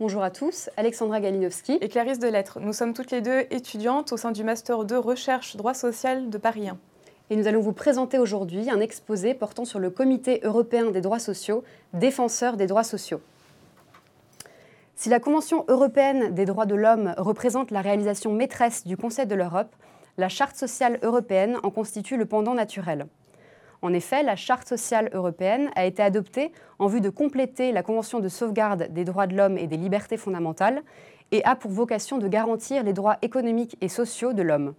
[0.00, 2.58] Bonjour à tous, Alexandra Galinowski et Clarisse Delettre.
[2.58, 6.36] Nous sommes toutes les deux étudiantes au sein du Master 2 Recherche Droit Social de
[6.36, 6.76] Paris 1.
[7.30, 11.20] Et nous allons vous présenter aujourd'hui un exposé portant sur le Comité européen des droits
[11.20, 11.62] sociaux,
[11.92, 13.20] défenseur des droits sociaux.
[14.96, 19.36] Si la Convention européenne des droits de l'homme représente la réalisation maîtresse du Conseil de
[19.36, 19.76] l'Europe,
[20.18, 23.06] la Charte sociale européenne en constitue le pendant naturel.
[23.84, 28.18] En effet, la Charte sociale européenne a été adoptée en vue de compléter la Convention
[28.18, 30.82] de sauvegarde des droits de l'homme et des libertés fondamentales
[31.32, 34.72] et a pour vocation de garantir les droits économiques et sociaux de l'homme.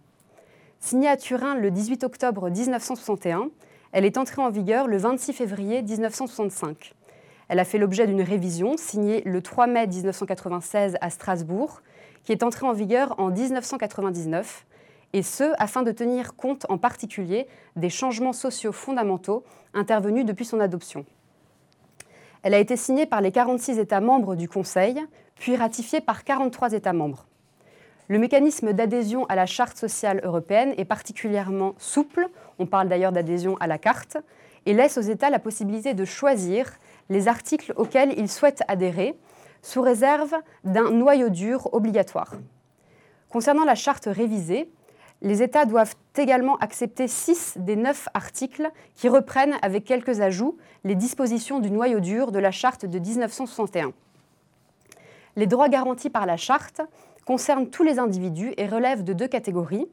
[0.80, 3.52] Signée à Turin le 18 octobre 1961,
[3.92, 6.96] elle est entrée en vigueur le 26 février 1965.
[7.48, 11.84] Elle a fait l'objet d'une révision signée le 3 mai 1996 à Strasbourg,
[12.24, 14.66] qui est entrée en vigueur en 1999
[15.16, 17.48] et ce, afin de tenir compte en particulier
[17.78, 21.06] des changements sociaux fondamentaux intervenus depuis son adoption.
[22.44, 25.02] Elle a été signée par les 46 États membres du Conseil,
[25.36, 27.28] puis ratifiée par 43 États membres.
[28.10, 32.28] Le mécanisme d'adhésion à la Charte sociale européenne est particulièrement souple,
[32.60, 34.18] on parle d'ailleurs d'adhésion à la carte,
[34.66, 36.74] et laisse aux États la possibilité de choisir
[37.10, 39.18] les articles auxquels ils souhaitent adhérer,
[39.62, 40.36] sous réserve
[40.66, 42.34] d'un noyau dur obligatoire.
[43.30, 44.70] Concernant la charte révisée,
[45.22, 50.96] les États doivent également accepter six des neuf articles qui reprennent, avec quelques ajouts, les
[50.96, 53.92] dispositions du noyau dur de la Charte de 1961.
[55.36, 56.82] Les droits garantis par la Charte
[57.26, 59.88] concernent tous les individus et relèvent de deux catégories.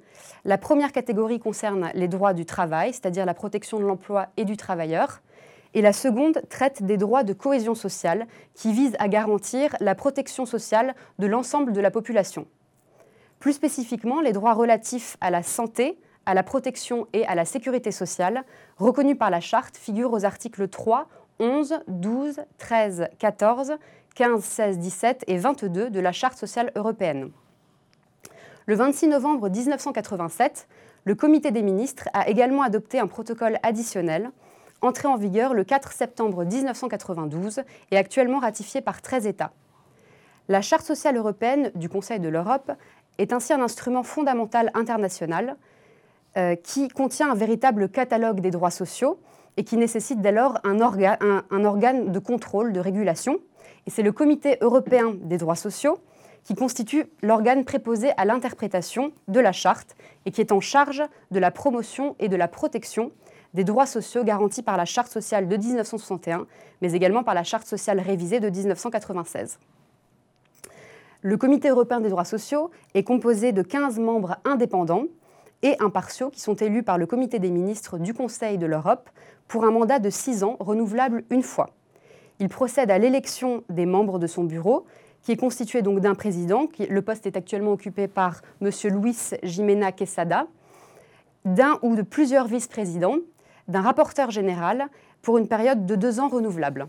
[0.44, 4.56] La première catégorie concerne les droits du travail, c'est-à-dire la protection de l'emploi et du
[4.56, 5.22] travailleur.
[5.74, 10.44] Et la seconde traite des droits de cohésion sociale, qui visent à garantir la protection
[10.44, 12.46] sociale de l'ensemble de la population.
[13.42, 17.90] Plus spécifiquement, les droits relatifs à la santé, à la protection et à la sécurité
[17.90, 18.44] sociale,
[18.76, 21.08] reconnus par la Charte, figurent aux articles 3,
[21.40, 23.72] 11, 12, 13, 14,
[24.14, 27.32] 15, 16, 17 et 22 de la Charte sociale européenne.
[28.66, 30.68] Le 26 novembre 1987,
[31.04, 34.30] le Comité des ministres a également adopté un protocole additionnel,
[34.82, 39.50] entré en vigueur le 4 septembre 1992 et actuellement ratifié par 13 États.
[40.48, 42.72] La Charte sociale européenne du Conseil de l'Europe
[43.18, 45.56] est ainsi un instrument fondamental international
[46.36, 49.18] euh, qui contient un véritable catalogue des droits sociaux
[49.56, 53.38] et qui nécessite dès lors un, un organe de contrôle, de régulation.
[53.86, 55.98] Et c'est le Comité européen des droits sociaux
[56.44, 59.94] qui constitue l'organe préposé à l'interprétation de la charte
[60.26, 63.12] et qui est en charge de la promotion et de la protection
[63.54, 66.46] des droits sociaux garantis par la charte sociale de 1961,
[66.80, 69.58] mais également par la charte sociale révisée de 1996.
[71.24, 75.04] Le Comité européen des droits sociaux est composé de 15 membres indépendants
[75.62, 79.08] et impartiaux qui sont élus par le Comité des ministres du Conseil de l'Europe
[79.46, 81.70] pour un mandat de 6 ans renouvelable une fois.
[82.40, 84.84] Il procède à l'élection des membres de son bureau,
[85.22, 88.70] qui est constitué donc d'un président, le poste est actuellement occupé par M.
[89.00, 90.48] Luis Jimena Quesada,
[91.44, 93.18] d'un ou de plusieurs vice-présidents,
[93.68, 94.88] d'un rapporteur général
[95.22, 96.88] pour une période de deux ans renouvelable.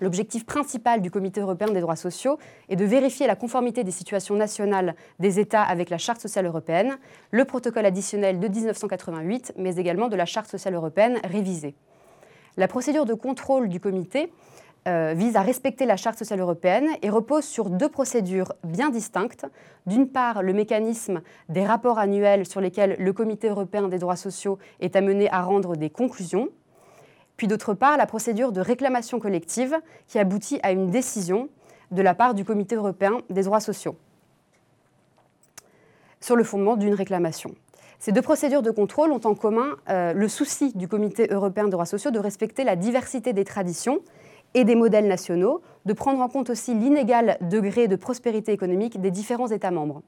[0.00, 2.38] L'objectif principal du Comité européen des droits sociaux
[2.68, 6.98] est de vérifier la conformité des situations nationales des États avec la Charte sociale européenne,
[7.30, 11.76] le protocole additionnel de 1988, mais également de la Charte sociale européenne révisée.
[12.56, 14.32] La procédure de contrôle du Comité
[14.86, 19.46] euh, vise à respecter la Charte sociale européenne et repose sur deux procédures bien distinctes.
[19.86, 24.58] D'une part, le mécanisme des rapports annuels sur lesquels le Comité européen des droits sociaux
[24.80, 26.48] est amené à rendre des conclusions,
[27.36, 31.48] puis d'autre part la procédure de réclamation collective qui aboutit à une décision
[31.90, 33.96] de la part du Comité européen des droits sociaux
[36.20, 37.54] sur le fondement d'une réclamation.
[37.98, 41.70] Ces deux procédures de contrôle ont en commun euh, le souci du Comité européen des
[41.70, 44.00] droits sociaux de respecter la diversité des traditions
[44.54, 49.10] et des modèles nationaux, de prendre en compte aussi l'inégal degré de prospérité économique des
[49.10, 50.02] différents États membres.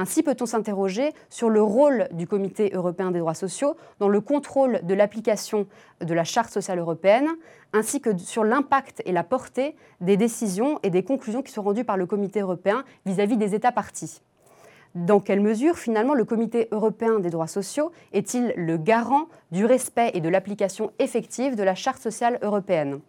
[0.00, 4.78] Ainsi peut-on s'interroger sur le rôle du Comité européen des droits sociaux dans le contrôle
[4.84, 5.66] de l'application
[6.00, 7.26] de la Charte sociale européenne,
[7.72, 11.82] ainsi que sur l'impact et la portée des décisions et des conclusions qui sont rendues
[11.82, 14.22] par le Comité européen vis-à-vis des États partis.
[14.94, 20.12] Dans quelle mesure, finalement, le Comité européen des droits sociaux est-il le garant du respect
[20.14, 23.00] et de l'application effective de la Charte sociale européenne?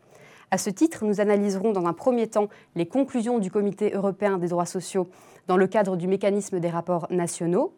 [0.51, 4.47] À ce titre, nous analyserons dans un premier temps les conclusions du Comité européen des
[4.47, 5.07] droits sociaux
[5.47, 7.73] dans le cadre du mécanisme des rapports nationaux.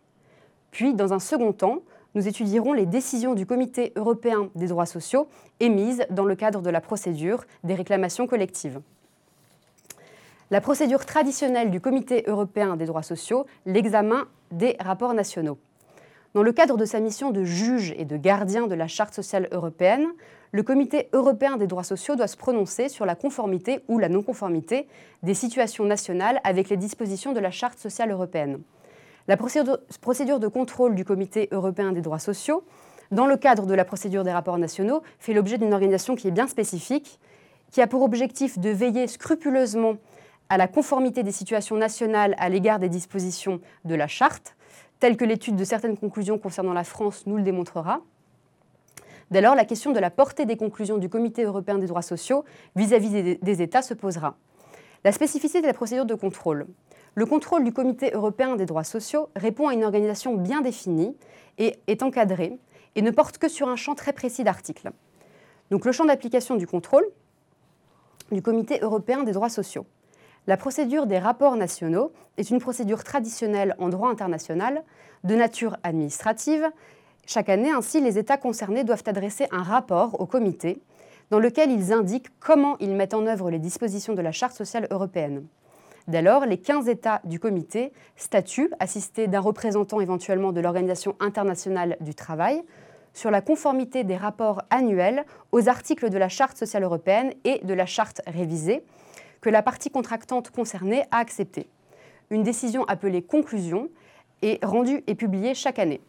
[0.72, 1.80] Puis, dans un second temps,
[2.16, 5.28] nous étudierons les décisions du Comité européen des droits sociaux
[5.60, 8.82] émises dans le cadre de la procédure des réclamations collectives.
[10.50, 15.58] La procédure traditionnelle du Comité européen des droits sociaux, l'examen des rapports nationaux.
[16.34, 19.50] Dans le cadre de sa mission de juge et de gardien de la Charte sociale
[19.52, 20.08] européenne,
[20.54, 24.88] le Comité européen des droits sociaux doit se prononcer sur la conformité ou la non-conformité
[25.24, 28.62] des situations nationales avec les dispositions de la Charte sociale européenne.
[29.28, 32.64] La procédure de contrôle du Comité européen des droits sociaux,
[33.12, 36.32] dans le cadre de la procédure des rapports nationaux, fait l'objet d'une organisation qui est
[36.32, 37.20] bien spécifique,
[37.72, 39.96] qui a pour objectif de veiller scrupuleusement
[40.48, 44.56] à la conformité des situations nationales à l'égard des dispositions de la Charte,
[45.02, 48.02] telle que l'étude de certaines conclusions concernant la France nous le démontrera.
[49.32, 52.46] Dès lors, la question de la portée des conclusions du Comité européen des droits sociaux
[52.76, 54.36] vis-à-vis des, États se posera.
[55.04, 56.68] La spécificité de la procédure de contrôle.
[57.16, 61.18] Le contrôle du Comité européen des droits sociaux répond à une organisation bien définie
[61.58, 62.60] et est encadré
[62.96, 64.92] et ne porte que sur un champ très précis d'articles.
[65.72, 67.08] Donc le champ d'application du contrôle
[68.32, 69.88] du Comité européen des droits sociaux.
[70.48, 74.84] La procédure des rapports nationaux est une procédure traditionnelle en droit international
[75.24, 76.72] de nature administrative
[77.26, 80.82] chaque année, ainsi, les États concernés doivent adresser un rapport au comité
[81.30, 84.88] dans lequel ils indiquent comment ils mettent en œuvre les dispositions de la Charte sociale
[84.92, 85.46] européenne.
[86.08, 91.96] Dès lors, les 15 États du comité statuent, assistés d'un représentant éventuellement de l'Organisation internationale
[92.02, 92.64] du travail,
[93.14, 97.74] sur la conformité des rapports annuels aux articles de la Charte sociale européenne et de
[97.74, 98.84] la Charte révisée
[99.42, 101.68] que la partie contractante concernée a acceptée.
[102.30, 103.90] Une décision appelée conclusion
[104.42, 106.02] est rendue et publiée chaque année.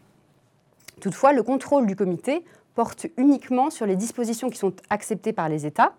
[1.00, 2.44] Toutefois, le contrôle du comité
[2.74, 5.94] porte uniquement sur les dispositions qui sont acceptées par les États,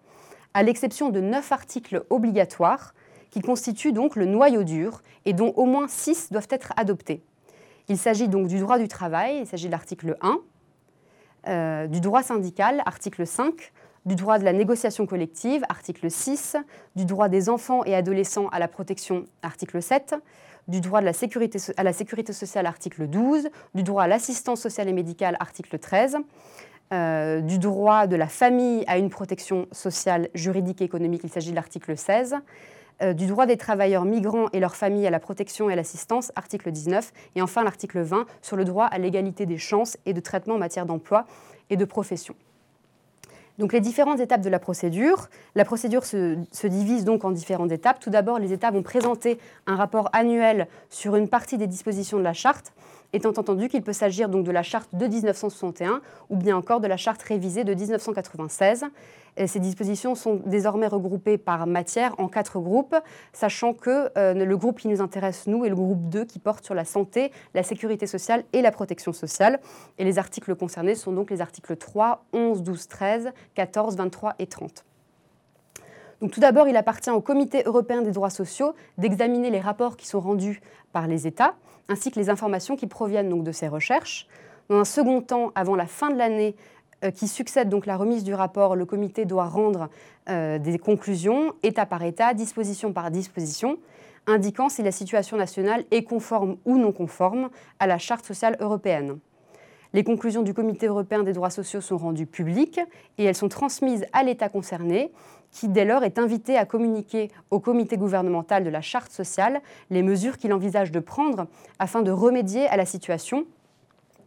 [0.54, 2.94] à l'exception de neuf articles obligatoires
[3.32, 7.24] qui constituent donc le noyau dur et dont au moins six doivent être adoptés.
[7.90, 10.40] Il s'agit donc du droit du travail, il s'agit de l'article 1,
[11.48, 13.74] euh, du droit syndical, article 5,
[14.06, 16.58] du droit de la négociation collective, article 6,
[16.96, 20.16] du droit des enfants et adolescents à la protection, article 7,
[20.68, 25.38] du droit à la sécurité sociale, article 12, du droit à l'assistance sociale et médicale,
[25.40, 26.18] article 13,
[26.92, 31.52] euh, du droit de la famille à une protection sociale, juridique et économique, il s'agit
[31.52, 32.36] de l'article 16,
[33.02, 36.32] euh, du droit des travailleurs migrants et leurs familles à la protection et à l'assistance,
[36.36, 40.20] article 19, et enfin l'article 20 sur le droit à l'égalité des chances et de
[40.20, 41.26] traitement en matière d'emploi
[41.70, 42.36] et de profession.
[43.60, 45.30] Donc les différentes étapes de la procédure.
[45.56, 48.00] La procédure se, divise donc en différentes étapes.
[48.00, 52.24] Tout d'abord, les États vont présenter un rapport annuel sur une partie des dispositions de
[52.24, 52.74] la charte,
[53.14, 56.88] étant entendu qu'il peut s'agir donc de la charte de 1961 ou bien encore de
[56.88, 58.86] la charte révisée de 1996
[59.48, 62.96] ces dispositions sont désormais regroupées par matière en quatre groupes,
[63.32, 66.64] sachant que euh, le groupe qui nous intéresse, nous, est le groupe 2 qui porte
[66.64, 69.60] sur la santé, la sécurité sociale et la protection sociale.
[69.98, 74.48] Et les articles concernés sont donc les articles 3, 11, 12, 13, 14, 23 et
[74.48, 74.86] 30.
[76.22, 80.08] Donc, tout d'abord, il appartient au Comité européen des droits sociaux d'examiner les rapports qui
[80.08, 80.62] sont rendus
[80.94, 81.56] par les États,
[81.90, 84.28] ainsi que les informations qui proviennent donc de ces recherches.
[84.70, 88.24] Dans un second temps, avant la fin de l'année, euh, qui succède donc la remise
[88.24, 89.90] du rapport, le comité doit rendre
[90.30, 93.78] euh, des conclusions, État par État, disposition par disposition,
[94.28, 99.20] indiquant si la situation nationale est conforme ou non conforme à la Charte sociale européenne.
[99.94, 102.80] Les conclusions du Comité européen des droits sociaux sont rendues publiques
[103.18, 105.12] et elles sont transmises à l'État concerné,
[105.52, 109.62] qui dès lors est invité à communiquer au comité gouvernemental de la Charte sociale
[109.92, 111.46] les mesures qu'il envisage de prendre
[111.78, 113.46] afin de remédier à la situation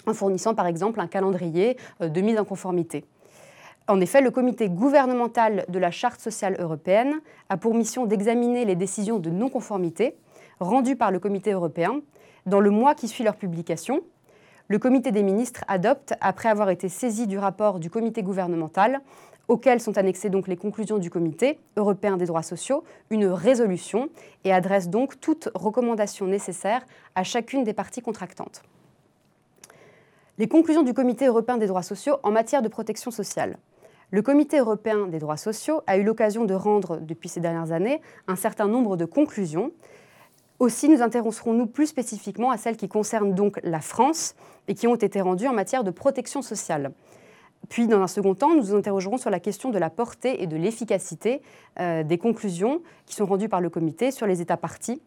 [0.06, 3.04] en fournissant par exemple un calendrier euh, de mise en conformité.
[3.88, 8.74] En effet, le comité gouvernemental de la Charte sociale européenne a pour mission d'examiner les
[8.74, 10.16] décisions de non-conformité
[10.58, 12.00] rendues par le comité européen
[12.46, 14.00] dans le mois qui suit leur publication.
[14.66, 19.00] Le comité des ministres adopte, après avoir été saisi du rapport du comité gouvernemental,
[19.46, 24.08] auquel sont annexées donc les conclusions du comité européen des droits sociaux, une résolution
[24.42, 26.84] et adresse donc toute recommandation nécessaire
[27.14, 28.62] à chacune des parties contractantes
[30.38, 33.56] les conclusions du Comité européen des droits sociaux en matière de protection sociale.
[34.10, 38.00] Le Comité européen des droits sociaux a eu l'occasion de rendre, depuis ces dernières années,
[38.28, 39.72] un certain nombre de conclusions.
[40.58, 44.34] Aussi, nous intéresserons-nous plus spécifiquement à celles qui concernent donc la France
[44.68, 46.92] et qui ont été rendues en matière de protection sociale.
[47.68, 50.46] Puis, dans un second temps, nous nous interrogerons sur la question de la portée et
[50.46, 51.42] de l'efficacité
[51.80, 55.02] euh, des conclusions qui sont rendues par le comité sur les États partis.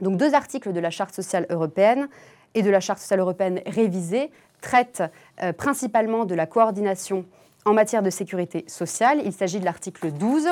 [0.00, 2.08] Donc, deux articles de la Charte sociale européenne
[2.54, 4.30] et de la Charte sociale européenne révisée
[4.60, 5.02] traite
[5.42, 7.24] euh, principalement de la coordination
[7.64, 9.20] en matière de sécurité sociale.
[9.24, 10.48] Il s'agit de l'article 12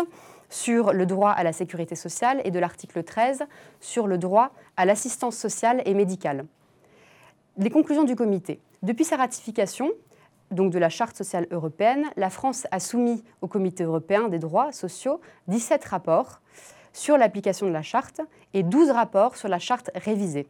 [0.50, 3.44] sur le droit à la sécurité sociale et de l'article 13
[3.80, 6.46] sur le droit à l'assistance sociale et médicale.
[7.56, 8.60] Les conclusions du comité.
[8.82, 9.90] Depuis sa ratification,
[10.50, 14.72] donc de la Charte sociale européenne, la France a soumis au Comité européen des droits
[14.72, 16.40] sociaux 17 rapports
[16.92, 18.20] sur l'application de la Charte
[18.54, 20.46] et 12 rapports sur la Charte révisée.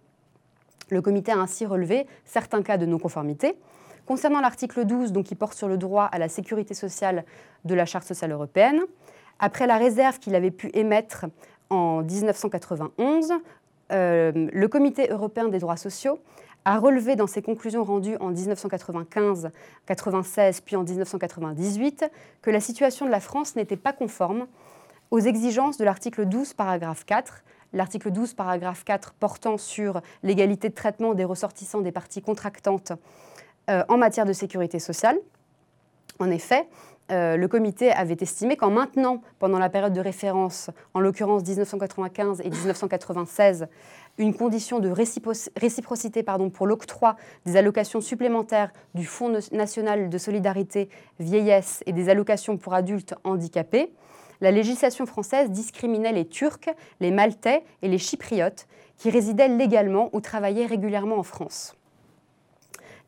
[0.90, 3.57] Le comité a ainsi relevé certains cas de non-conformité.
[4.07, 7.25] Concernant l'article 12, donc, qui porte sur le droit à la sécurité sociale
[7.64, 8.80] de la Charte sociale européenne,
[9.38, 11.26] après la réserve qu'il avait pu émettre
[11.71, 13.33] en 1991,
[13.92, 16.18] euh, le Comité européen des droits sociaux
[16.64, 19.50] a relevé dans ses conclusions rendues en 1995,
[19.87, 22.11] 96 puis en 1998
[22.42, 24.47] que la situation de la France n'était pas conforme
[25.11, 30.75] aux exigences de l'article 12 paragraphe 4 l'article 12, paragraphe 4, portant sur l'égalité de
[30.75, 32.92] traitement des ressortissants des parties contractantes
[33.70, 35.18] euh, en matière de sécurité sociale.
[36.18, 36.68] En effet,
[37.10, 42.42] euh, le comité avait estimé qu'en maintenant, pendant la période de référence, en l'occurrence 1995
[42.42, 43.66] et 1996,
[44.18, 51.82] une condition de réciprocité pour l'octroi des allocations supplémentaires du Fonds national de solidarité vieillesse
[51.87, 53.92] et des allocations pour adultes handicapés,
[54.40, 56.68] la législation française discriminait les Turcs,
[57.00, 58.66] les Maltais et les Chypriotes
[58.97, 61.75] qui résidaient légalement ou travaillaient régulièrement en France.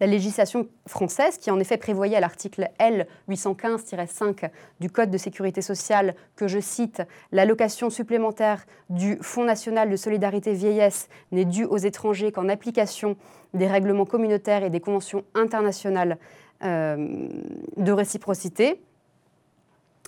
[0.00, 4.48] La législation française, qui en effet prévoyait à l'article L 815-5
[4.80, 10.54] du Code de sécurité sociale que je cite, l'allocation supplémentaire du Fonds national de solidarité
[10.54, 13.16] vieillesse n'est due aux étrangers qu'en application
[13.52, 16.16] des règlements communautaires et des conventions internationales
[16.64, 17.28] euh,
[17.76, 18.80] de réciprocité,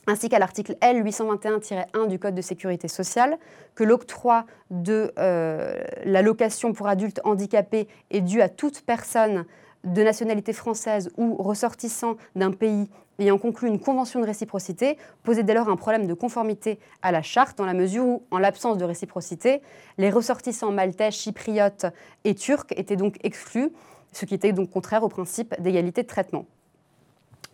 [0.06, 3.38] ainsi qu'à l'article L 821-1 du Code de sécurité sociale,
[3.75, 9.44] que l'octroi de euh, l'allocation pour adultes handicapés est dû à toute personne
[9.85, 15.54] de nationalité française ou ressortissant d'un pays ayant conclu une convention de réciprocité posait dès
[15.54, 18.85] lors un problème de conformité à la charte dans la mesure où, en l'absence de
[18.85, 19.62] réciprocité,
[19.99, 21.87] les ressortissants maltais, chypriotes
[22.25, 23.71] et turcs étaient donc exclus,
[24.12, 26.47] ce qui était donc contraire au principe d'égalité de traitement.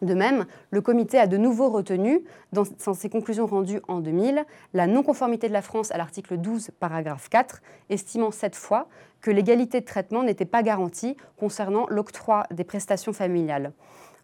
[0.01, 2.65] De même, le comité a de nouveau retenu, dans,
[2.95, 7.61] ses conclusions rendues en 2000, la non-conformité de la France à l'article 12, paragraphe 4,
[7.91, 8.89] estimant cette fois
[9.21, 13.73] que l'égalité de traitement n'était pas garantie concernant l'octroi des prestations familiales.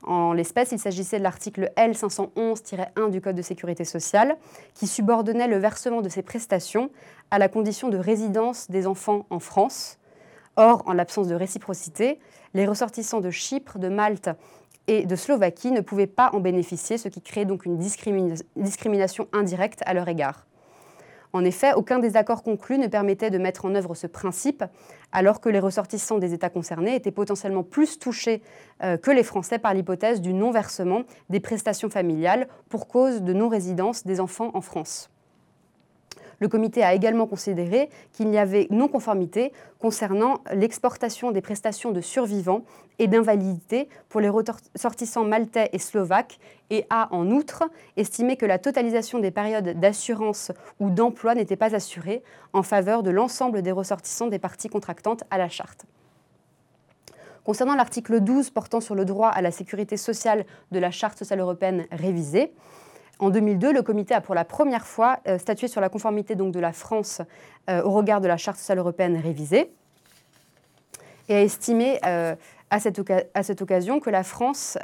[0.07, 4.37] En l'espèce, il s'agissait de l'article L511-1 du Code de sécurité sociale,
[4.75, 6.91] qui subordonnait le versement de ces prestations
[7.31, 9.99] à la condition de résidence des enfants en France.
[10.57, 12.21] Or, en l'absence de réciprocité,
[12.53, 14.31] les ressortissants de Chypre, de Malte
[14.87, 19.83] et de Slovaquie ne pouvaient pas en bénéficier, ce qui crée donc une discrimination indirecte
[19.87, 20.47] à leur égard.
[21.35, 24.63] En effet, aucun des accords conclus ne permettait de mettre en œuvre ce principe,
[25.11, 28.41] alors que les ressortissants des États concernés étaient potentiellement plus touchés
[28.85, 34.07] euh, que les Français par l'hypothèse du non-versement des prestations familiales pour cause de non-résidence
[34.07, 35.11] des enfants en France.
[36.41, 42.65] Le comité a également considéré qu'il y avait non-conformité concernant l'exportation des prestations de survivants
[42.99, 46.39] et d'invalidité pour les ressortissants maltais et slovaques
[46.71, 47.65] et a en outre
[47.97, 52.23] estimé que la totalisation des périodes d'assurance ou d'emploi n'était pas assurée
[52.53, 55.87] en faveur de l'ensemble des ressortissants des parties contractantes à la charte.
[57.45, 61.41] Concernant l'article 12 portant sur le droit à la sécurité sociale de la Charte sociale
[61.41, 62.55] européenne révisée,
[63.19, 66.53] en 2002, le comité a pour la première fois euh, statué sur la conformité donc,
[66.53, 67.23] de la France
[67.71, 69.71] euh, au regard de la Charte sociale européenne révisée
[71.29, 72.35] et a estimé euh,
[72.71, 74.77] à, cette occasion que la France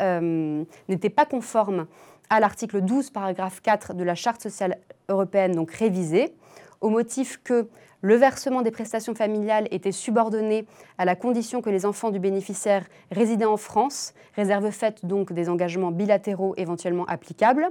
[0.88, 1.86] n'était pas conforme
[2.30, 6.32] à l'article 12, paragraphe 4 de la Charte sociale européenne donc révisée,
[6.80, 7.68] au motif que
[8.00, 12.86] le versement des prestations familiales était subordonné à la condition que les enfants du bénéficiaire
[13.10, 17.70] résidaient en France, réserve faite donc des engagements bilatéraux éventuellement applicables,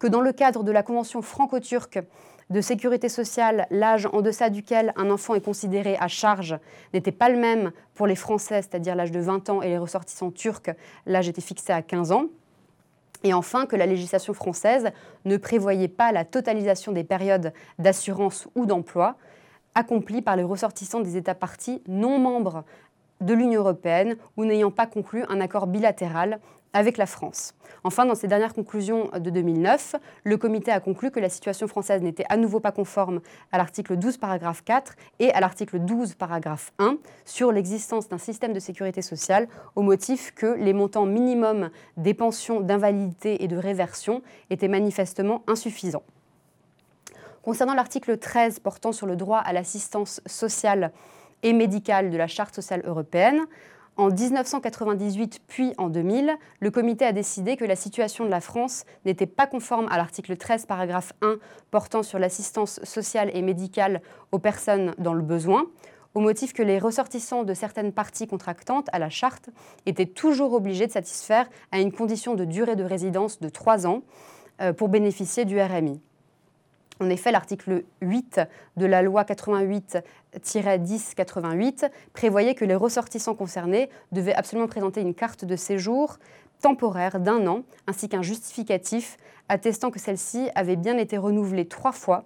[0.00, 2.00] que dans le cadre de la Convention franco-turque
[2.48, 6.58] de sécurité sociale, l'âge en deçà duquel un enfant est considéré à charge
[6.92, 10.32] n'était pas le même pour les Français, c'est-à-dire l'âge de 20 ans, et les ressortissants
[10.32, 10.70] turcs,
[11.06, 12.24] l'âge était fixé à 15 ans.
[13.22, 14.90] Et enfin, que la législation française
[15.26, 19.16] ne prévoyait pas la totalisation des périodes d'assurance ou d'emploi
[19.74, 22.64] accomplies par les ressortissants des États partis non membres
[23.20, 26.40] de l'Union européenne ou n'ayant pas conclu un accord bilatéral
[26.72, 27.54] avec la France.
[27.82, 32.02] Enfin, dans ses dernières conclusions de 2009, le comité a conclu que la situation française
[32.02, 33.20] n'était à nouveau pas conforme
[33.52, 38.52] à l'article 12 paragraphe 4 et à l'article 12 paragraphe 1 sur l'existence d'un système
[38.52, 44.22] de sécurité sociale au motif que les montants minimums des pensions d'invalidité et de réversion
[44.50, 46.04] étaient manifestement insuffisants.
[47.42, 50.92] Concernant l'article 13 portant sur le droit à l'assistance sociale
[51.42, 53.46] et médicale de la Charte sociale européenne,
[54.00, 58.86] en 1998 puis en 2000, le comité a décidé que la situation de la France
[59.04, 61.36] n'était pas conforme à l'article 13, paragraphe 1
[61.70, 64.00] portant sur l'assistance sociale et médicale
[64.32, 65.66] aux personnes dans le besoin,
[66.14, 69.50] au motif que les ressortissants de certaines parties contractantes à la charte
[69.84, 74.00] étaient toujours obligés de satisfaire à une condition de durée de résidence de trois ans
[74.62, 76.00] euh, pour bénéficier du RMI.
[77.00, 78.40] En effet, l'article 8
[78.76, 79.98] de la loi 88
[80.34, 86.18] 1088 prévoyait que les ressortissants concernés devaient absolument présenter une carte de séjour
[86.60, 89.16] temporaire d'un an ainsi qu'un justificatif
[89.48, 92.24] attestant que celle-ci avait bien été renouvelée trois fois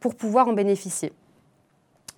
[0.00, 1.12] pour pouvoir en bénéficier.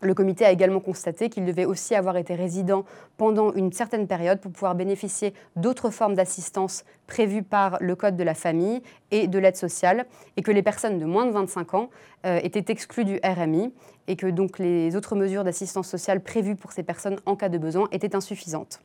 [0.02, 2.84] Le comité a également constaté qu'il devait aussi avoir été résident
[3.18, 8.22] pendant une certaine période pour pouvoir bénéficier d'autres formes d'assistance prévues par le Code de
[8.22, 11.90] la famille et de l'aide sociale, et que les personnes de moins de 25 ans
[12.24, 13.74] euh, étaient exclues du RMI,
[14.08, 17.58] et que donc les autres mesures d'assistance sociale prévues pour ces personnes en cas de
[17.58, 18.80] besoin étaient insuffisantes.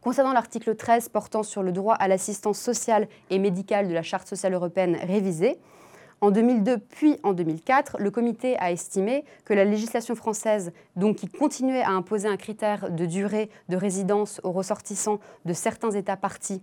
[0.00, 4.28] Concernant l'article 13 portant sur le droit à l'assistance sociale et médicale de la Charte
[4.28, 5.58] sociale européenne révisée,
[6.20, 11.28] en 2002 puis en 2004, le comité a estimé que la législation française, donc qui
[11.28, 16.62] continuait à imposer un critère de durée de résidence aux ressortissants de certains États partis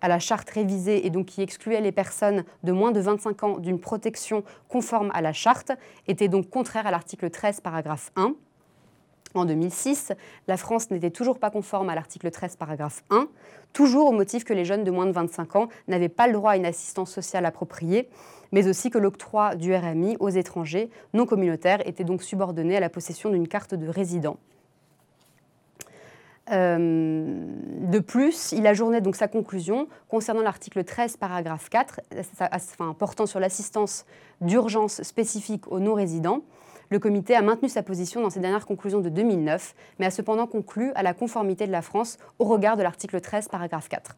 [0.00, 3.58] à la charte révisée et donc qui excluait les personnes de moins de 25 ans
[3.58, 5.72] d'une protection conforme à la charte,
[6.08, 8.34] était donc contraire à l'article 13, paragraphe 1.
[9.34, 10.12] En 2006,
[10.46, 13.28] la France n'était toujours pas conforme à l'article 13, paragraphe 1,
[13.72, 16.52] toujours au motif que les jeunes de moins de 25 ans n'avaient pas le droit
[16.52, 18.08] à une assistance sociale appropriée,
[18.54, 22.88] mais aussi que l'octroi du RMI aux étrangers non communautaires était donc subordonné à la
[22.88, 24.36] possession d'une carte de résident.
[26.52, 27.48] Euh,
[27.80, 32.00] de plus, il ajournait donc sa conclusion concernant l'article 13, paragraphe 4,
[32.96, 34.06] portant sur l'assistance
[34.40, 36.42] d'urgence spécifique aux non-résidents.
[36.90, 40.46] Le comité a maintenu sa position dans ses dernières conclusions de 2009, mais a cependant
[40.46, 44.14] conclu à la conformité de la France au regard de l'article 13, paragraphe 4.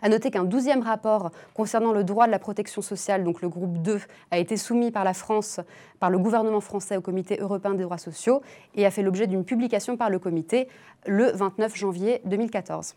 [0.00, 3.78] À noter qu'un douzième rapport concernant le droit de la protection sociale, donc le groupe
[3.78, 4.00] 2,
[4.30, 5.60] a été soumis par la France,
[5.98, 8.42] par le gouvernement français au Comité européen des droits sociaux
[8.76, 10.68] et a fait l'objet d'une publication par le comité
[11.06, 12.94] le 29 janvier 2014.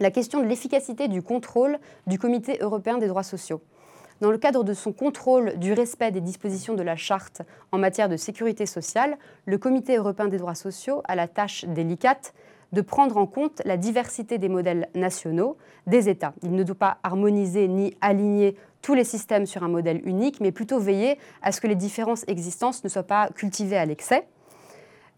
[0.00, 3.62] la question de l'efficacité du contrôle du Comité européen des droits sociaux.
[4.20, 8.08] Dans le cadre de son contrôle du respect des dispositions de la Charte en matière
[8.08, 12.34] de sécurité sociale, le Comité européen des droits sociaux a la tâche délicate
[12.72, 16.32] de prendre en compte la diversité des modèles nationaux des États.
[16.42, 20.52] Il ne doit pas harmoniser ni aligner tous les systèmes sur un modèle unique, mais
[20.52, 24.26] plutôt veiller à ce que les différences existantes ne soient pas cultivées à l'excès.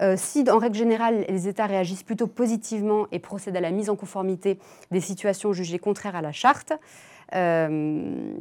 [0.02, 3.88] Euh, si, en règle générale, les États réagissent plutôt positivement et procèdent à la mise
[3.88, 4.58] en conformité
[4.90, 6.72] des situations jugées contraires à la charte,
[7.34, 8.36] euh,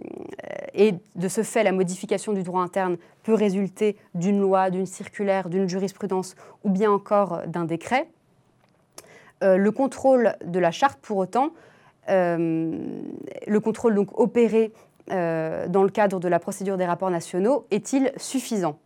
[0.73, 5.49] et de ce fait, la modification du droit interne peut résulter d'une loi, d'une circulaire,
[5.49, 8.07] d'une jurisprudence ou bien encore d'un décret.
[9.43, 11.51] Euh, le contrôle de la charte, pour autant,
[12.09, 12.71] euh,
[13.45, 14.71] le contrôle donc opéré
[15.11, 18.79] euh, dans le cadre de la procédure des rapports nationaux, est-il suffisant?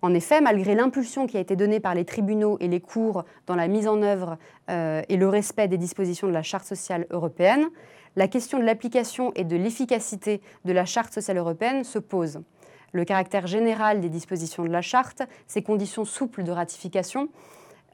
[0.00, 3.56] En effet, malgré l'impulsion qui a été donnée par les tribunaux et les cours dans
[3.56, 7.66] la mise en œuvre et le respect des dispositions de la Charte sociale européenne,
[8.14, 12.40] la question de l'application et de l'efficacité de la Charte sociale européenne se pose.
[12.92, 17.28] Le caractère général des dispositions de la Charte, ses conditions souples de ratification,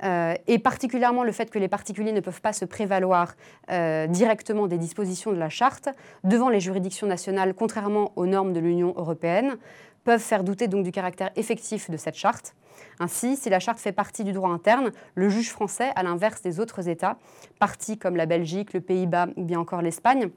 [0.02, 3.34] euh, et particulièrement le fait que les particuliers ne peuvent pas se prévaloir
[3.70, 5.88] euh, directement des dispositions de la charte
[6.24, 9.56] devant les juridictions nationales, contrairement aux normes de l'Union européenne,
[10.02, 12.54] peuvent faire douter du caractère effectif de cette charte.
[13.00, 16.60] Ainsi, si la charte fait partie du droit interne, le juge français, à l'inverse des
[16.60, 17.16] autres États,
[17.58, 20.30] partis comme la Belgique, le Pays-Bas ou bien encore l'Espagne,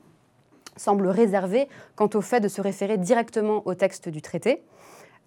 [0.78, 4.63] semble réservé quant au fait de se référer directement au texte du traité.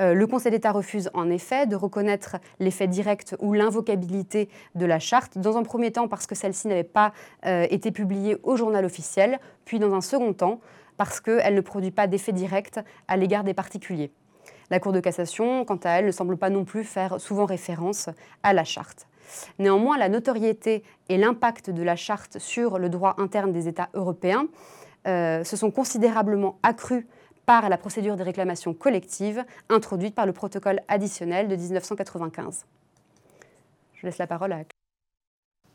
[0.00, 4.98] Euh, le Conseil d'État refuse en effet de reconnaître l'effet direct ou l'invocabilité de la
[4.98, 7.12] charte, dans un premier temps parce que celle-ci n'avait pas
[7.46, 10.60] euh, été publiée au journal officiel, puis dans un second temps
[10.96, 14.10] parce qu'elle ne produit pas d'effet direct à l'égard des particuliers.
[14.70, 18.08] La Cour de cassation, quant à elle, ne semble pas non plus faire souvent référence
[18.42, 19.08] à la charte.
[19.58, 24.46] Néanmoins, la notoriété et l'impact de la charte sur le droit interne des États européens
[25.06, 27.06] euh, se sont considérablement accrus
[27.50, 32.64] par la procédure des réclamations collectives introduite par le protocole additionnel de 1995.
[33.94, 34.62] Je laisse la parole à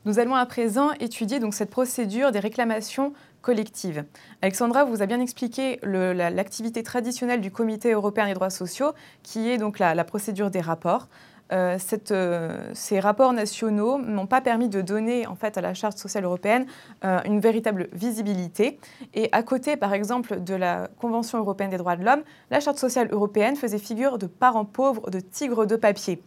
[0.06, 3.12] nous allons à présent étudier donc cette procédure des réclamations
[3.42, 4.06] collectives.
[4.42, 9.58] Alexandra vous a bien expliqué l'activité traditionnelle du Comité européen des droits sociaux, qui est
[9.58, 11.10] donc la procédure des rapports.
[11.52, 11.78] Euh,
[12.12, 16.24] euh, ces rapports nationaux n'ont pas permis de donner en fait à la Charte sociale
[16.24, 16.66] européenne
[17.04, 18.80] euh, une véritable visibilité.
[19.14, 22.80] Et à côté, par exemple, de la Convention européenne des droits de l'homme, la Charte
[22.80, 26.22] sociale européenne faisait figure de parents pauvres, de tigres de papier.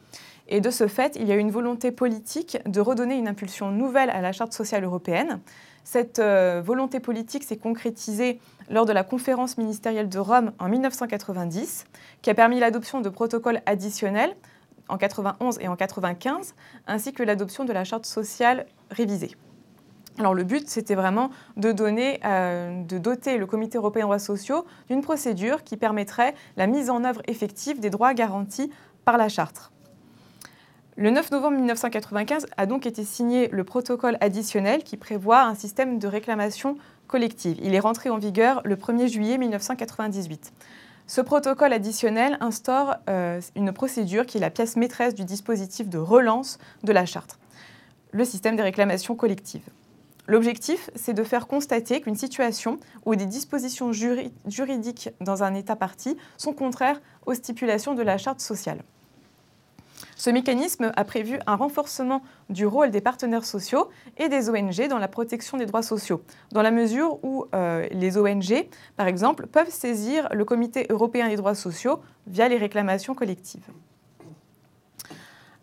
[0.50, 4.11] Et de ce fait, il y a une volonté politique de redonner une impulsion nouvelle
[4.11, 5.40] à la Charte sociale européenne.
[5.85, 11.87] Cette volonté politique s'est concrétisée lors de la conférence ministérielle de Rome en 1990,
[12.22, 14.35] qui a permis l'adoption de protocoles additionnels
[14.88, 16.55] en 91 et en 95,
[16.87, 19.33] ainsi que l'adoption de la charte sociale révisée.
[20.18, 24.66] Alors le but, c'était vraiment de euh, de doter le Comité européen des droits sociaux
[24.88, 28.72] d'une procédure qui permettrait la mise en œuvre effective des droits garantis
[29.05, 29.70] par la charte.
[30.96, 36.01] Le 9 novembre 1995 a donc été signé le protocole additionnel qui prévoit un système
[36.01, 37.57] de réclamation collective.
[37.62, 40.53] Il est rentré en vigueur le 1er juillet 1998.
[41.09, 45.97] Ce protocole additionnel instaure euh, une procédure qui est la pièce maîtresse du dispositif de
[45.97, 47.38] relance de la charte,
[48.12, 49.64] le système des réclamations collectives.
[50.27, 56.18] L'objectif, c'est de faire constater qu'une situation où des dispositions juridiques dans un État parti
[56.37, 58.83] sont contraires aux stipulations de la charte sociale.
[60.18, 64.98] Ce mécanisme a prévu un renforcement du rôle des partenaires sociaux et des ONG dans
[64.98, 69.70] la protection des droits sociaux, dans la mesure où euh, les ONG, par exemple, peuvent
[69.70, 73.68] saisir le Comité européen des droits sociaux via les réclamations collectives.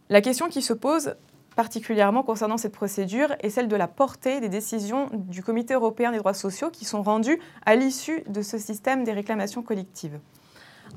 [0.08, 1.16] La question qui se pose
[1.58, 6.20] particulièrement concernant cette procédure est celle de la portée des décisions du Comité européen des
[6.20, 10.18] droits sociaux qui sont rendues à l'issue de ce système des réclamations collectives.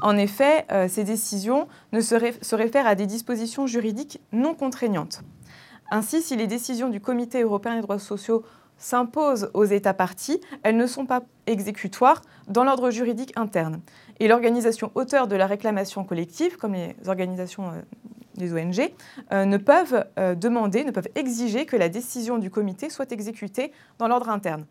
[0.00, 5.22] En effet, euh, ces décisions ne se, réfèrent à des dispositions juridiques non contraignantes.
[5.90, 8.44] Ainsi, si les décisions du Comité européen des droits sociaux
[8.76, 13.80] s'imposent aux États partis, elles ne sont pas exécutoires dans l'ordre juridique interne.
[14.20, 17.82] Et l'organisation auteur de la réclamation collective, comme les organisations euh,
[18.36, 18.92] des ONG,
[19.32, 20.04] euh, ne peuvent
[20.36, 24.64] demander, ne peuvent exiger que la décision du comité soit exécutée dans l'ordre interne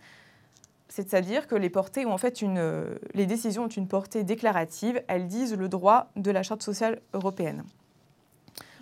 [0.90, 1.56] c'est-à-dire que
[2.42, 7.02] une, les décisions ont une portée déclarative, elles disent le droit de la Charte sociale
[7.14, 7.64] européenne.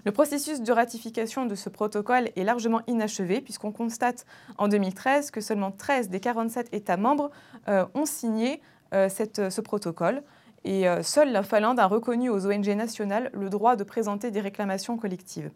[0.05, 4.27] Le processus de ratification de ce protocole est largement inachevé puisqu'on constate
[4.59, 7.31] en 2013 que seulement 13 des 47 États membres
[7.67, 8.61] euh, ont signé
[8.93, 10.21] euh, ce protocole
[10.63, 14.41] et euh, seule la Finlande a reconnu aux ONG nationales le droit de présenter des
[14.41, 15.49] réclamations collectives.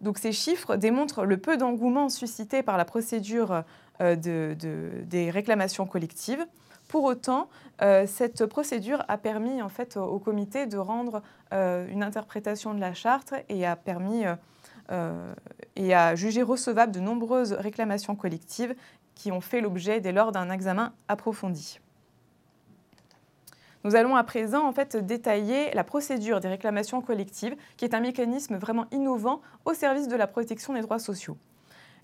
[0.00, 3.64] Donc ces chiffres démontrent le peu d'engouement suscité par la procédure
[4.00, 6.44] euh, des réclamations collectives.
[6.88, 7.48] Pour autant,
[7.80, 12.80] euh, cette procédure a permis en fait au, comité de rendre euh, une interprétation de
[12.80, 14.24] la charte et a permis
[15.76, 18.74] et a jugé recevable de nombreuses réclamations collectives
[19.14, 21.80] qui ont fait l'objet dès lors d'un examen approfondi.
[23.84, 28.00] Nous allons à présent en fait détailler la procédure des réclamations collectives, qui est un
[28.00, 31.36] mécanisme vraiment innovant au service de la protection des droits sociaux.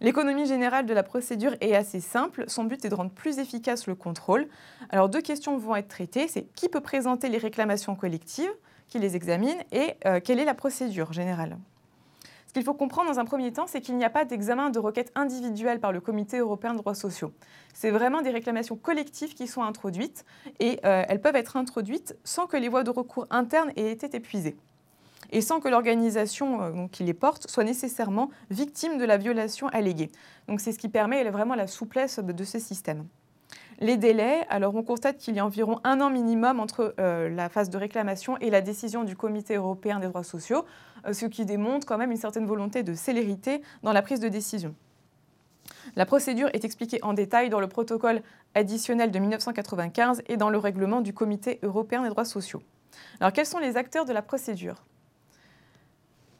[0.02, 2.44] L'économie générale de la procédure est assez simple.
[2.48, 4.48] Son but est de rendre plus efficace le contrôle.
[4.90, 6.28] Alors deux questions vont être traitées.
[6.28, 8.52] C'est qui peut présenter les réclamations collectives,
[8.88, 11.58] qui les examine, et euh, quelle est la procédure générale?
[12.50, 14.80] Ce qu'il faut comprendre dans un premier temps, c'est qu'il n'y a pas d'examen de
[14.80, 17.32] requête individuelle par le Comité européen de droits sociaux.
[17.74, 20.24] C'est vraiment des réclamations collectives qui sont introduites
[20.58, 24.16] et euh, elles peuvent être introduites sans que les voies de recours internes aient été
[24.16, 24.56] épuisées
[25.30, 30.10] et sans que l'organisation euh, qui les porte soit nécessairement victime de la violation alléguée.
[30.48, 33.06] Donc c'est ce qui permet vraiment la souplesse de ce système.
[33.82, 37.48] Les délais, alors on constate qu'il y a environ un an minimum entre euh, la
[37.48, 40.66] phase de réclamation et la décision du Comité européen des droits sociaux,
[41.06, 44.28] euh, ce qui démontre quand même une certaine volonté de célérité dans la prise de
[44.28, 44.74] décision.
[45.96, 48.20] La procédure est expliquée en détail dans le protocole
[48.54, 52.62] additionnel de 1995 et dans le règlement du Comité européen des droits sociaux.
[53.18, 54.84] Alors quels sont les acteurs de la procédure?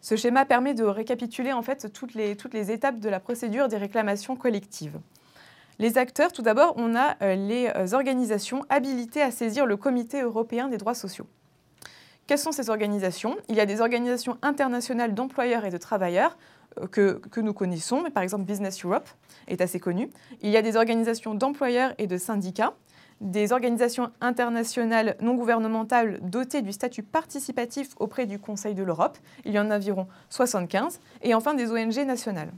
[0.02, 3.68] Ce schéma permet de récapituler en fait toutes les, toutes les étapes de la procédure
[3.68, 4.98] des réclamations collectives.
[5.78, 10.20] Les acteurs, tout d'abord, on a euh, les euh, organisations habilitées à saisir le Comité
[10.22, 11.26] européen des droits sociaux.
[12.26, 13.36] Quelles sont ces organisations?
[13.48, 16.36] Il y a des organisations internationales d'employeurs et de travailleurs
[16.78, 19.08] euh, que, nous connaissons, par exemple Business Europe
[19.48, 20.10] est assez connu.
[20.42, 22.74] Il y a des organisations d'employeurs et de syndicats
[23.20, 29.18] des organisations internationales non gouvernementales dotées du statut participatif auprès du Conseil de l'Europe.
[29.44, 31.00] Il y en a environ 75.
[31.22, 32.50] Et enfin des ONG nationales.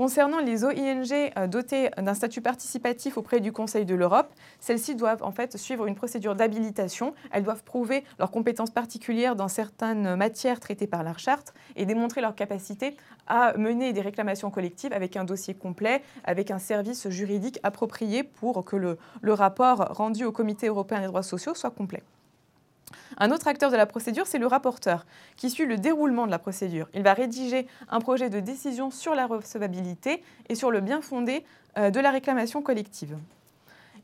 [0.00, 5.22] Concernant les OING euh, dotées d'un statut participatif auprès du Conseil de l'Europe, celles-ci doivent
[5.22, 7.12] en fait suivre une procédure d'habilitation.
[7.30, 12.22] Elles doivent prouver leurs compétences particulières dans certaines matières traitées par la charte et démontrer
[12.22, 17.60] leur capacité à mener des réclamations collectives avec un dossier complet, avec un service juridique
[17.62, 22.02] approprié pour que le rapport rendu au Comité européen des droits sociaux soit complet.
[23.18, 25.04] Un autre acteur de la procédure, c'est le rapporteur,
[25.36, 26.88] qui suit le déroulement de la procédure.
[26.94, 31.44] Il va rédiger un projet de décision sur la recevabilité et sur le bien fondé
[31.76, 33.16] euh, de la réclamation collective.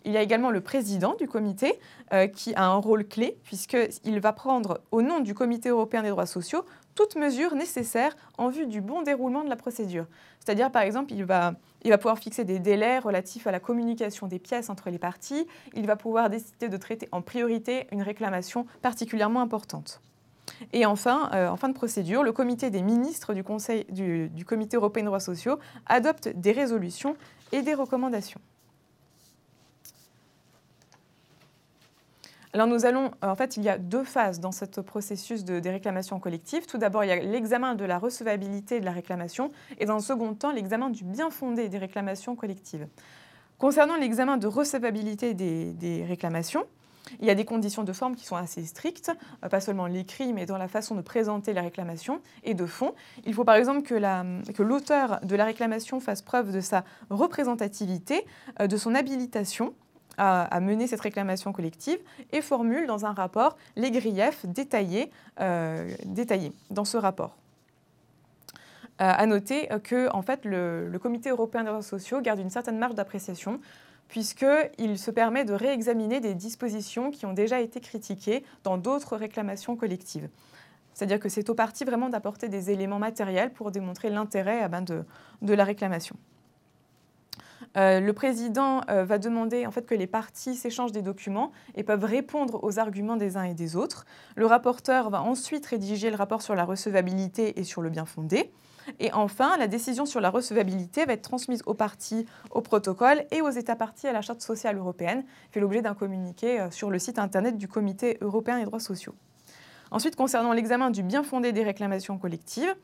[0.05, 1.81] Il y a également le président du comité
[2.13, 6.11] euh, qui a un rôle clé puisqu'il va prendre au nom du Comité européen des
[6.11, 6.65] droits sociaux
[6.97, 10.07] toute mesure nécessaire en vue du bon déroulement de la procédure.
[10.41, 11.55] C'est-à-dire, par exemple, il va,
[11.99, 15.47] pouvoir fixer des délais relatifs à la communication des pièces entre les parties.
[15.75, 20.01] Il va pouvoir décider de traiter en priorité une réclamation particulièrement importante.
[20.73, 25.03] Et enfin, euh, en fin de procédure, le comité des ministres du, du Comité européen
[25.03, 27.17] des droits sociaux adopte des résolutions
[27.53, 28.41] et des recommandations.
[32.57, 35.69] Alors nous allons, en fait, il y a deux phases dans ce processus de, des
[35.69, 36.65] réclamations collectives.
[36.65, 40.01] Tout d'abord, il y a l'examen de la recevabilité de la réclamation et dans un
[40.01, 42.89] second temps, l'examen du bien fondé des réclamations collectives.
[43.59, 46.65] Concernant l'examen de recevabilité des, réclamation,
[47.21, 49.13] il y a des conditions de forme qui sont assez strictes,
[49.45, 52.95] euh, pas seulement l'écrit, mais dans la façon de présenter la réclamation et de fond.
[53.27, 58.25] Il faut par exemple que l'auteur de la réclamation fasse preuve de sa représentativité,
[58.63, 59.75] euh, de son habilitation
[60.19, 61.99] à, mener cette réclamation collective
[62.33, 65.89] et formule dans un rapport les griefs détaillés, euh,
[66.71, 67.37] dans ce rapport.
[68.99, 72.95] à noter que en fait, le, Comité européen des droits sociaux garde une certaine marge
[72.95, 73.61] d'appréciation
[74.09, 79.77] puisqu'il se permet de réexaminer des dispositions qui ont déjà été critiquées dans d'autres réclamations
[79.77, 80.29] collectives.
[80.97, 84.83] C'est-à-dire que c'est au parti vraiment d'apporter des éléments matériels pour démontrer l'intérêt eh ben,
[84.83, 85.05] de,
[85.55, 86.17] la réclamation.
[87.77, 91.83] Euh, le président euh, va demander en fait que les parties s'échangent des documents et
[91.83, 94.07] peuvent répondre aux arguments des uns et des autres.
[94.35, 98.51] Le rapporteur va ensuite rédiger le rapport sur la recevabilité et sur le bien fondé.
[99.01, 103.41] Et enfin, la décision sur la recevabilité va être transmise aux parties, au protocole et
[103.43, 106.99] aux États partis à la Charte sociale européenne, fait l'objet d'un communiqué euh, sur le
[106.99, 109.15] site internet du Comité européen des droits sociaux.
[109.91, 112.75] Ensuite, concernant l'examen du bien fondé des réclamations collectives,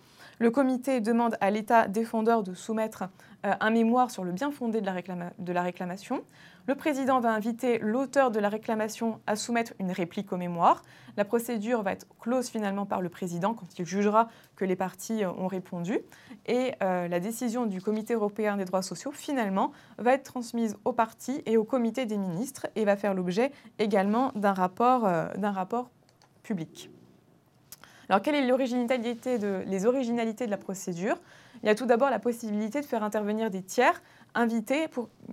[0.43, 3.05] le comité demande à l'État défendeur de soumettre
[3.47, 4.87] euh, un mémoire sur le bien fondé de
[5.53, 6.25] la, réclamation.
[6.67, 10.83] Le président va inviter l'auteur de la réclamation à soumettre une réplique au mémoire.
[11.17, 14.27] La procédure va être close finalement par le président quand il jugera
[14.57, 16.01] que les parties euh, ont répondu.
[16.47, 20.93] Et euh, la décision du Comité européen des droits sociaux, finalement, va être transmise aux
[20.93, 25.91] partis et au Comité des ministres et va faire l'objet également d'un rapport
[26.43, 26.91] public.
[28.13, 31.17] Alors, quelle est l'originalité de, les originalités de la procédure?
[31.63, 34.03] Il y a tout d'abord la possibilité de faire intervenir des tiers
[34.35, 34.85] invités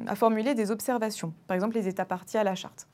[0.08, 2.88] à formuler des observations, par exemple les États partis à la charte.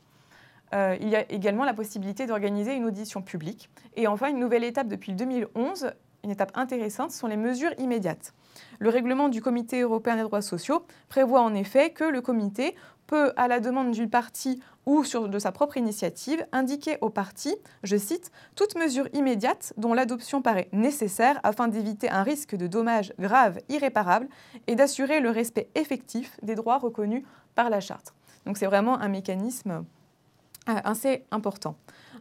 [0.74, 3.70] Euh, il y a également la possibilité d'organiser une audition publique.
[3.96, 5.92] Et enfin, une nouvelle étape depuis 2011,
[6.24, 8.34] une étape intéressante, sont les mesures immédiates.
[8.80, 12.76] Le règlement du Comité européen des droits sociaux prévoit en effet que le comité
[13.08, 17.98] peut, à la demande du parti ou de sa propre initiative, indiquer au parti, je
[17.98, 23.60] cite, toute mesure immédiate dont l'adoption paraît nécessaire afin d'éviter un risque de dommages graves
[23.70, 24.28] irréparables
[24.68, 27.24] et d'assurer le respect effectif des droits reconnus
[27.56, 28.14] par la charte.
[28.46, 29.86] Donc c'est vraiment un mécanisme
[30.70, 31.76] euh, assez important.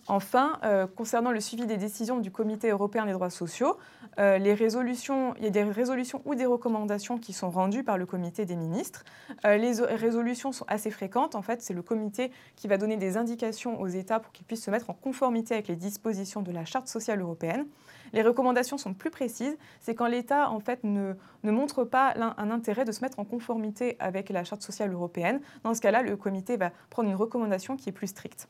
[0.07, 3.79] Enfin, euh, concernant le suivi des décisions du Comité européen des droits sociaux,
[4.19, 8.45] euh, il y a des résolutions ou des recommandations qui sont rendues par le Comité
[8.45, 9.05] des ministres.
[9.47, 11.35] Euh, les résolutions sont assez fréquentes.
[11.35, 14.65] En fait, c'est le Comité qui va donner des indications aux États pour qu'ils puissent
[14.65, 17.67] se mettre en conformité avec les dispositions de la Charte sociale européenne.
[18.13, 19.57] Les recommandations sont plus précises.
[19.81, 23.97] C'est quand l'État en fait ne montre pas un intérêt de se mettre en conformité
[23.99, 25.41] avec la Charte sociale européenne.
[25.65, 28.49] Dans ce cas-là, le Comité va prendre une recommandation qui est plus stricte.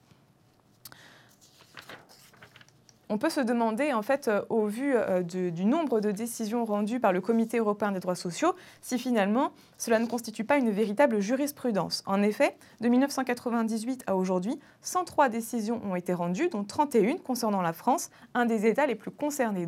[3.08, 7.00] On peut se demander, en fait, euh, au vu euh, du nombre de décisions rendues
[7.00, 11.20] par le Comité européen des droits sociaux, si finalement cela ne constitue pas une véritable
[11.20, 12.02] jurisprudence.
[12.06, 17.72] En effet, de 1998 à aujourd'hui, 103 décisions ont été rendues, dont 31 concernant la
[17.72, 19.66] France, un des États les plus concernés.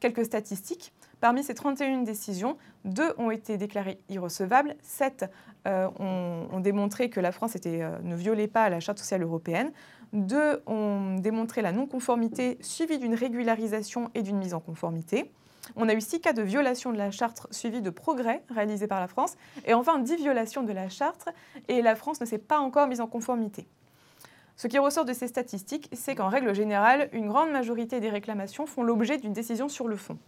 [0.00, 0.92] Quelques statistiques.
[1.20, 5.24] Parmi ces 31 décisions, deux ont été déclarées irrecevables, sept
[5.66, 9.72] euh, ont, démontré que la France ne violait pas la Charte sociale européenne,
[10.12, 15.30] deux ont démontré la non-conformité suivie d'une régularisation et d'une mise en conformité.
[15.74, 19.00] On a eu six cas de violation de la charte suivis de progrès réalisés par
[19.00, 19.36] la France.
[19.64, 21.28] Et enfin, dix violations de la charte
[21.68, 23.66] et la France ne s'est pas encore mise en conformité.
[24.56, 28.66] Ce qui ressort de ces statistiques, c'est qu'en règle générale, une grande majorité des réclamations
[28.66, 30.18] font l'objet d'une décision sur le fond.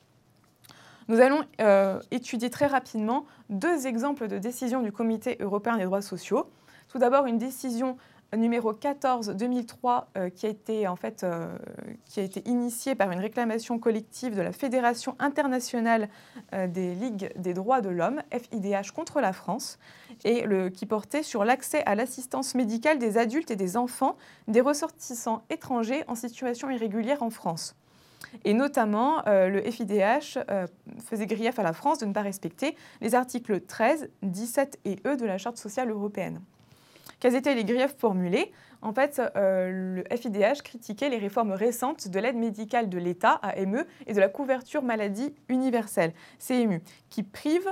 [1.09, 6.03] Nous allons euh, étudier très rapidement deux exemples de décisions du Comité européen des droits
[6.03, 6.51] sociaux.
[6.89, 7.97] Tout d'abord, une décision
[8.37, 11.57] numéro 14 2003 euh, qui a été en fait euh,
[12.05, 16.09] qui a été initié par une réclamation collective de la Fédération internationale
[16.53, 19.79] euh, des ligues des droits de l'homme FIDH contre la France
[20.25, 24.17] et qui portait sur l'accès à l'assistance médicale des adultes et des enfants
[24.49, 27.77] des ressortissants étrangers en situation irrégulière en France.
[28.45, 30.39] Et notamment, le FIDH
[31.05, 35.17] faisait grief à la France de ne pas respecter les articles 13, 17 et E
[35.17, 36.41] de la Charte sociale européenne.
[37.21, 42.21] Quels étaient les griefs formulés En fait, euh, le FIDH critiquait les réformes récentes de
[42.21, 47.71] l'aide médicale de l'État, AME, et de la couverture maladie universelle, CMU, qui privent,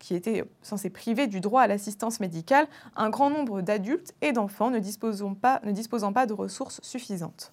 [0.00, 2.66] qui était censé priver du droit à l'assistance médicale
[2.96, 7.52] un grand nombre d'adultes et d'enfants ne disposant pas de ressources suffisantes.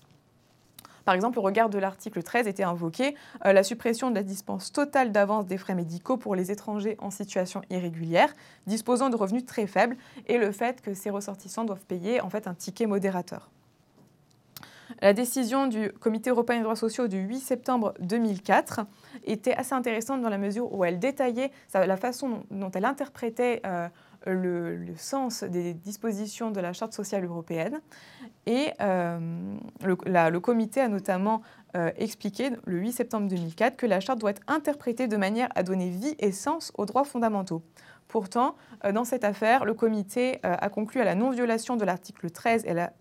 [1.10, 4.72] Par exemple, au regard de l'article 13 était invoqué euh, la suppression de la dispense
[4.72, 8.32] totale d'avance des frais médicaux pour les étrangers en situation irrégulière,
[8.68, 12.86] disposant de revenus très faibles, et le fait que ces ressortissants doivent payer un ticket
[12.86, 13.50] modérateur.
[15.02, 18.82] La décision du Comité européen des droits sociaux du 8 septembre 2004
[19.26, 23.88] était assez intéressante dans la mesure où elle détaillait la façon dont elle interprétait euh,
[24.26, 27.80] le, sens des dispositions de la Charte sociale européenne.
[28.46, 29.20] Et euh,
[29.84, 31.42] le, comité a notamment
[31.76, 35.64] euh, expliqué le 8 septembre 2004 que la Charte doit être interprétée de manière à
[35.64, 37.62] donner vie et sens aux droits fondamentaux.
[38.08, 38.56] Pourtant,
[38.92, 42.92] dans cette affaire, le comité a conclu à la non-violation de l'article 13 et la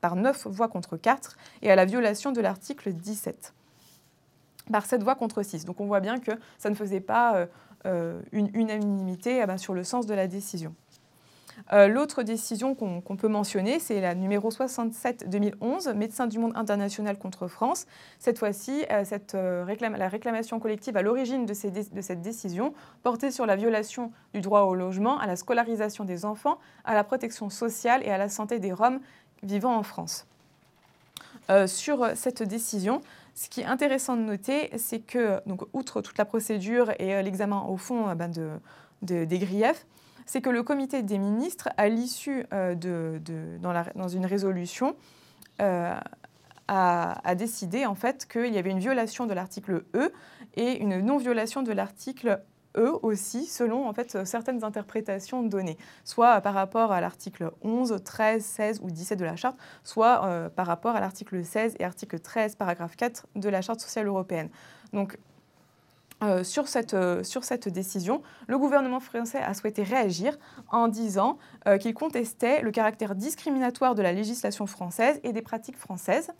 [0.00, 3.54] par 9 voix contre 4 et à la violation de l'article 17
[4.70, 5.64] par 7 voix contre 6.
[5.64, 9.56] Donc on voit bien que ça ne faisait pas euh, euh, une unanimité eh ben,
[9.56, 10.74] sur le sens de la décision.
[11.72, 17.48] Euh, l'autre décision qu'on peut mentionner, c'est la numéro 67-2011, Médecins du monde international contre
[17.48, 17.86] France.
[18.18, 21.54] Cette fois-ci, la réclamation collective à l'origine de,
[21.94, 26.24] de, cette décision portait sur la violation du droit au logement, à la scolarisation des
[26.24, 29.00] enfants, à la protection sociale et à la santé des Roms
[29.42, 30.26] vivant en France.
[31.48, 33.00] Euh, sur cette décision,
[33.40, 37.22] ce qui est intéressant de noter, c'est que, donc, outre toute la procédure et euh,
[37.22, 38.30] l'examen au fond euh, ben,
[39.00, 39.86] des griefs,
[40.26, 43.18] c'est que le comité des ministres, à l'issue de,
[43.96, 44.94] dans, une résolution,
[45.58, 46.02] a,
[46.68, 50.12] a, décidé en fait qu'il y avait une violation de l'article E
[50.54, 52.42] et une non-violation de l'article
[52.76, 58.44] eux aussi, selon en fait, certaines interprétations données, soit par rapport à l'article 11, 13,
[58.44, 62.20] 16 ou 17 de la Charte, soit euh, par rapport à l'article 16 et article
[62.20, 64.50] 13, paragraphe 4 de la Charte sociale européenne.
[64.92, 65.18] Donc,
[66.22, 70.36] euh, sur, cette, euh, sur, cette, décision, le gouvernement français a souhaité réagir
[70.68, 71.38] en disant
[71.80, 76.30] qu'il contestait le caractère discriminatoire de la législation française et des pratiques françaises.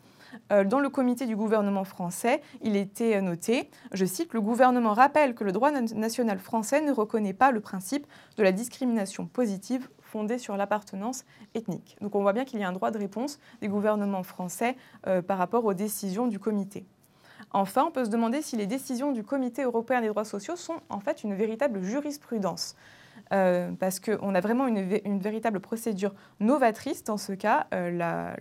[0.51, 5.35] Euh, dans le comité du gouvernement français, il était noté, je cite, Le gouvernement rappelle
[5.35, 10.37] que le droit national français ne reconnaît pas le principe de la discrimination positive fondée
[10.37, 11.23] sur l'appartenance
[11.55, 11.97] ethnique.
[12.01, 14.75] Donc on voit bien qu'il y a un droit de réponse des gouvernements français
[15.07, 16.85] euh, par rapport aux décisions du comité.
[17.53, 20.79] Enfin, on peut se demander si les décisions du Comité européen des droits sociaux sont
[20.89, 22.75] en fait une véritable jurisprudence.
[23.31, 27.67] Euh, parce qu'on a vraiment une, véritable procédure novatrice dans ce cas.
[27.73, 28.35] Euh,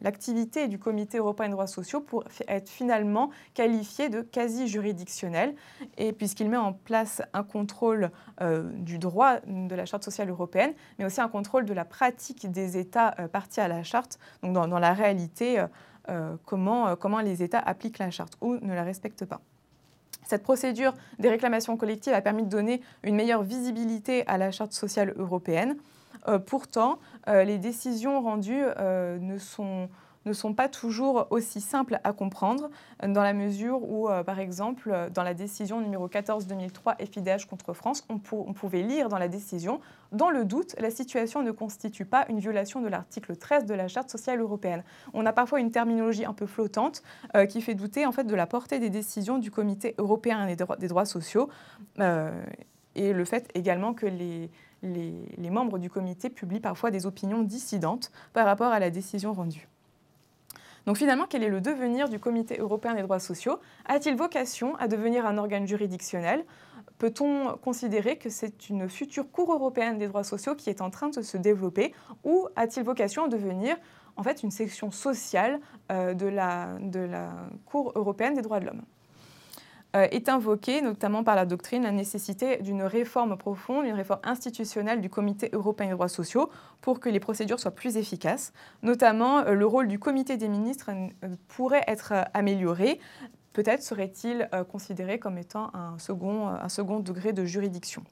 [0.00, 5.54] l'activité du Comité européen des droits sociaux pour être finalement qualifiée de quasi juridictionnelle,
[5.98, 10.74] et puisqu'il met en place un contrôle euh, du droit de la Charte sociale européenne,
[10.98, 14.78] mais aussi un contrôle de la pratique des États partis à la Charte, donc dans,
[14.78, 15.64] la réalité,
[16.44, 19.40] comment les États appliquent la Charte ou ne la respectent pas.
[20.24, 24.72] Cette procédure des réclamations collectives a permis de donner une meilleure visibilité à la Charte
[24.72, 25.76] sociale européenne.
[26.28, 29.88] Euh, pourtant, euh, les décisions rendues euh, ne sont
[30.24, 32.70] ne sont pas toujours aussi simples à comprendre,
[33.06, 38.06] dans la mesure où, euh, par exemple, dans la décision numéro 14-2003 FIDH contre France,
[38.08, 39.80] on, pouvait lire dans la décision
[40.12, 43.88] Dans le doute, la situation ne constitue pas une violation de l'article 13 de la
[43.88, 44.82] Charte sociale européenne.
[45.12, 47.02] On a parfois une terminologie un peu flottante
[47.36, 50.88] euh, qui fait douter en fait, de la portée des décisions du Comité européen des
[50.88, 51.50] droits, sociaux
[52.00, 52.30] euh,
[52.94, 58.46] et le fait également que les membres du comité publient parfois des opinions dissidentes par
[58.46, 59.68] rapport à la décision rendue.
[60.86, 64.88] Donc finalement, quel est le devenir du Comité européen des droits sociaux A-t-il vocation à
[64.88, 66.44] devenir un organe juridictionnel
[66.98, 71.08] Peut-on considérer que c'est une future Cour européenne des droits sociaux qui est en train
[71.08, 73.76] de se développer ou a-t-il vocation à devenir
[74.16, 76.68] en fait une section sociale euh, de la,
[77.66, 78.82] Cour européenne des droits de l'homme?
[79.94, 85.08] Est invoquée, notamment par la doctrine, la nécessité d'une réforme profonde, une réforme institutionnelle du
[85.08, 88.52] Comité européen des droits sociaux pour que les procédures soient plus efficaces.
[88.82, 92.98] Notamment, euh, le rôle du Comité des ministres euh, pourrait être amélioré.
[93.52, 98.02] Peut-être serait-il considéré comme étant un second, un second degré de juridiction.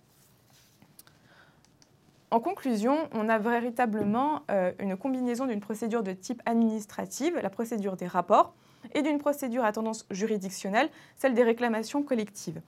[2.30, 4.42] En conclusion, on a véritablement
[4.78, 8.54] une combinaison d'une procédure de type administrative, la procédure des rapports,
[8.94, 12.60] et d'une procédure à tendance juridictionnelle, celle des réclamations collectives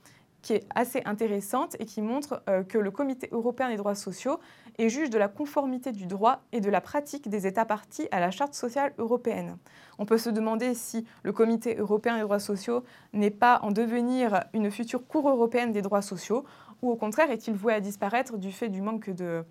[0.45, 4.39] qui est assez intéressante et qui montre euh, que le Comité européen des droits sociaux
[4.77, 8.19] est juge de la conformité du droit et de la pratique des États partis à
[8.19, 9.57] la Charte sociale européenne.
[9.97, 14.43] On peut se demander si le Comité européen des droits sociaux n'est pas en devenir
[14.53, 16.45] une future Cour européenne des droits sociaux,
[16.83, 19.43] ou au contraire est-il voué à disparaître du fait du manque de,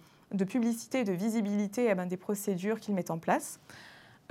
[0.46, 3.58] publicité et de visibilité eh ben, des procédures qu'il met en place.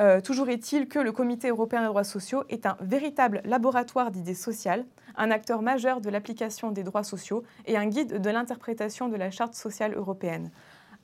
[0.01, 4.33] Euh, toujours est-il que le Comité européen des droits sociaux est un véritable laboratoire d'idées
[4.33, 4.85] sociales,
[5.15, 9.29] un acteur majeur de l'application des droits sociaux et un guide de l'interprétation de la
[9.29, 10.49] Charte sociale européenne.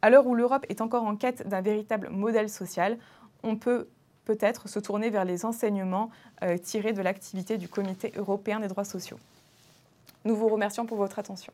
[0.02, 2.98] À l'heure où l'Europe est encore en quête d'un véritable modèle social,
[3.44, 3.88] on peut
[4.26, 6.10] peut-être se tourner vers les enseignements
[6.44, 9.20] euh, tirés de l'activité du Comité européen des droits sociaux.
[10.26, 11.54] Nous vous remercions pour votre attention.